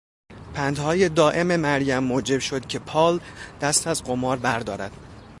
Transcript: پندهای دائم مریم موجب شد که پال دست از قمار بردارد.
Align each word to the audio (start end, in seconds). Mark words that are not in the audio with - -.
پندهای 0.53 1.09
دائم 1.09 1.47
مریم 1.55 1.99
موجب 1.99 2.39
شد 2.39 2.65
که 2.67 2.79
پال 2.79 3.19
دست 3.61 3.87
از 3.87 4.03
قمار 4.03 4.37
بردارد. 4.37 4.91